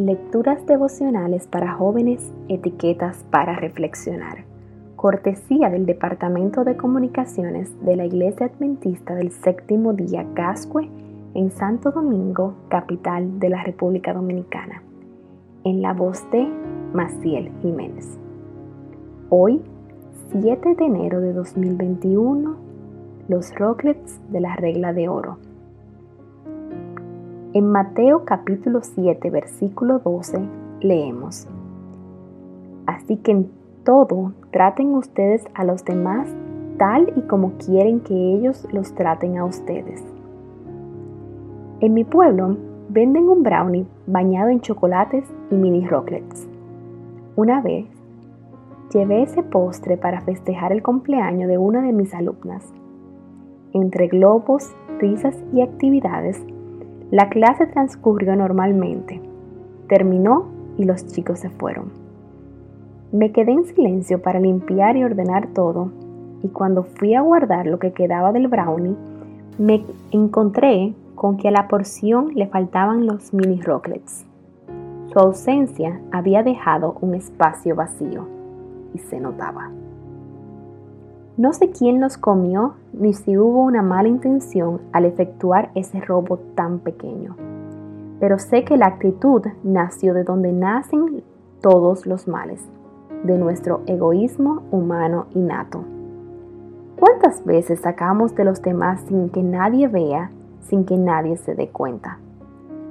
[0.00, 4.46] Lecturas devocionales para jóvenes, etiquetas para reflexionar.
[4.96, 10.88] Cortesía del Departamento de Comunicaciones de la Iglesia Adventista del Séptimo Día Gascue
[11.34, 14.82] en Santo Domingo, capital de la República Dominicana.
[15.64, 16.48] En la voz de
[16.94, 18.18] Maciel Jiménez.
[19.28, 19.60] Hoy,
[20.32, 22.56] 7 de enero de 2021,
[23.28, 25.36] los rocklets de la regla de oro.
[27.52, 30.38] En Mateo capítulo 7, versículo 12,
[30.82, 31.48] leemos,
[32.86, 33.50] Así que en
[33.82, 36.32] todo traten ustedes a los demás
[36.78, 40.00] tal y como quieren que ellos los traten a ustedes.
[41.80, 42.56] En mi pueblo
[42.88, 46.48] venden un brownie bañado en chocolates y mini rocklets.
[47.34, 47.86] Una vez
[48.94, 52.72] llevé ese postre para festejar el cumpleaños de una de mis alumnas.
[53.72, 56.40] Entre globos, risas y actividades,
[57.10, 59.20] la clase transcurrió normalmente.
[59.88, 60.46] Terminó
[60.78, 61.90] y los chicos se fueron.
[63.12, 65.90] Me quedé en silencio para limpiar y ordenar todo
[66.42, 68.96] y cuando fui a guardar lo que quedaba del brownie,
[69.58, 74.24] me encontré con que a la porción le faltaban los mini rocklets.
[75.12, 78.26] Su ausencia había dejado un espacio vacío
[78.94, 79.70] y se notaba.
[81.40, 86.36] No sé quién los comió ni si hubo una mala intención al efectuar ese robo
[86.54, 87.34] tan pequeño,
[88.20, 91.22] pero sé que la actitud nació de donde nacen
[91.62, 92.60] todos los males,
[93.24, 95.82] de nuestro egoísmo humano innato.
[96.98, 100.30] ¿Cuántas veces sacamos de los demás sin que nadie vea,
[100.68, 102.18] sin que nadie se dé cuenta?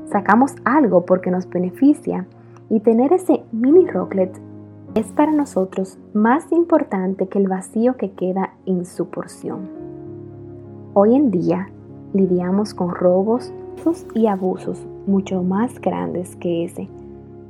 [0.08, 2.26] Sacamos algo porque nos beneficia
[2.68, 4.36] y tener ese mini rocklet
[4.96, 9.70] es para nosotros más importante que el vacío que queda en su porción.
[10.94, 11.70] Hoy en día
[12.14, 13.54] lidiamos con robos
[14.14, 16.90] y abusos mucho más grandes que ese,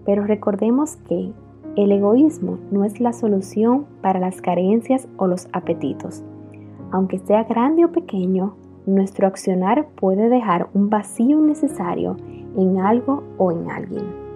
[0.05, 1.31] pero recordemos que
[1.75, 6.23] el egoísmo no es la solución para las carencias o los apetitos.
[6.91, 8.55] Aunque sea grande o pequeño,
[8.85, 12.17] nuestro accionar puede dejar un vacío innecesario
[12.57, 14.28] en algo o en alguien.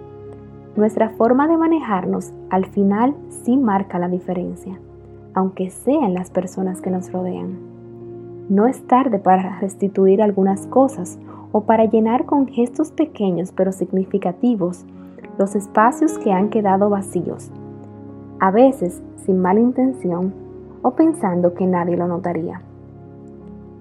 [0.76, 4.76] Nuestra forma de manejarnos al final sí marca la diferencia,
[5.32, 7.58] aunque sean las personas que nos rodean.
[8.48, 11.16] No es tarde para restituir algunas cosas
[11.52, 14.84] o para llenar con gestos pequeños pero significativos
[15.38, 17.52] los espacios que han quedado vacíos,
[18.40, 20.34] a veces sin mala intención
[20.82, 22.60] o pensando que nadie lo notaría.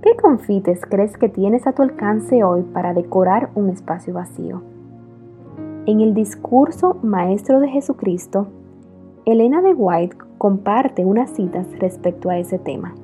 [0.03, 4.72] ¿Qué confites crees que tienes a tu alcance hoy para decorar un espacio vacío?
[5.85, 8.47] En el discurso Maestro de Jesucristo,
[9.25, 12.95] Elena de White comparte unas citas respecto a ese tema.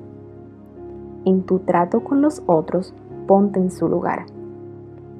[1.26, 2.94] En tu trato con los otros,
[3.26, 4.24] ponte en su lugar.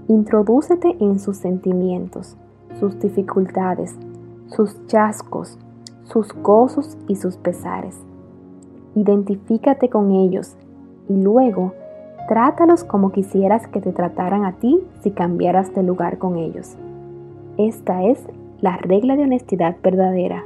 [0.08, 2.38] Introdúcete en sus sentimientos,
[2.78, 3.94] sus dificultades,
[4.46, 5.58] sus chascos,
[6.04, 8.00] sus gozos y sus pesares.
[8.94, 10.56] Identifícate con ellos
[11.10, 11.74] y luego
[12.26, 16.78] trátalos como quisieras que te trataran a ti si cambiaras de lugar con ellos.
[17.68, 18.18] Esta es
[18.62, 20.44] la regla de honestidad verdadera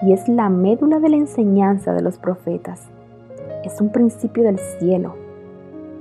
[0.00, 2.88] y es la médula de la enseñanza de los profetas.
[3.62, 5.16] Es un principio del cielo.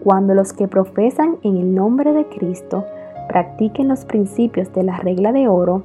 [0.02, 2.86] Cuando los que profesan en el nombre de Cristo
[3.28, 5.84] practiquen los principios de la regla de oro,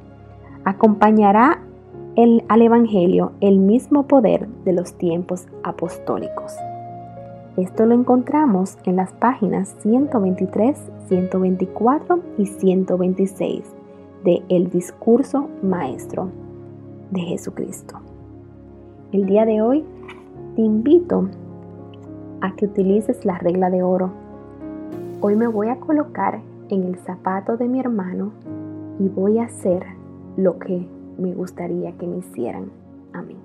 [0.63, 1.59] acompañará
[2.15, 6.55] el, al Evangelio el mismo poder de los tiempos apostólicos.
[7.57, 10.77] Esto lo encontramos en las páginas 123,
[11.09, 13.78] 124 y 126
[14.23, 16.29] de El discurso maestro
[17.11, 17.99] de Jesucristo.
[19.11, 19.83] El día de hoy
[20.55, 21.29] te invito
[22.41, 24.11] a que utilices la regla de oro.
[25.21, 28.31] Hoy me voy a colocar en el zapato de mi hermano
[28.99, 29.85] y voy a hacer
[30.37, 30.85] lo que
[31.17, 32.71] me gustaría que me hicieran
[33.13, 33.35] a mí.